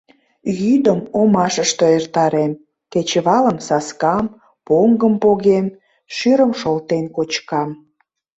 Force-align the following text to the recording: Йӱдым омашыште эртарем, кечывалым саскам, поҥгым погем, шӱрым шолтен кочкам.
Йӱдым 0.59 0.99
омашыште 1.19 1.85
эртарем, 1.97 2.51
кечывалым 2.91 3.57
саскам, 3.67 4.25
поҥгым 4.67 5.13
погем, 5.23 5.65
шӱрым 6.15 6.51
шолтен 6.61 7.05
кочкам. 7.15 7.69